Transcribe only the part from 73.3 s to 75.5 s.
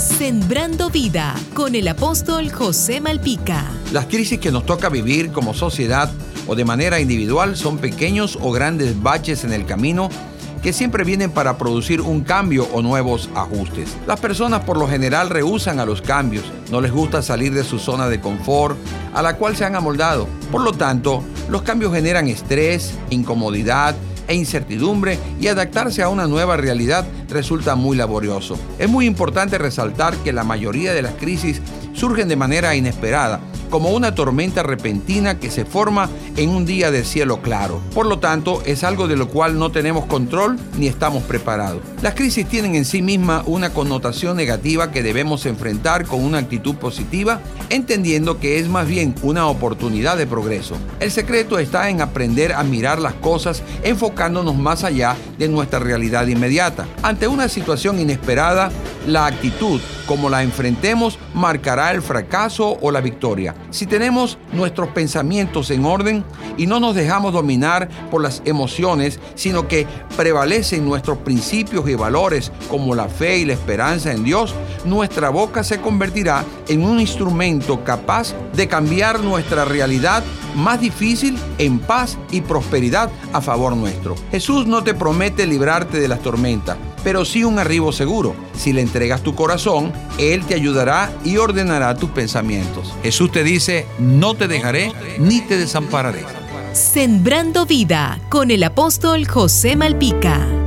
y la esperanza en Dios, nuestra